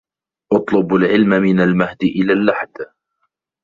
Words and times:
اطلبوا 0.53 0.97
العلم 0.97 1.29
من 1.29 1.59
المهد 1.59 2.03
إلى 2.03 2.33
اللحد 2.33 2.77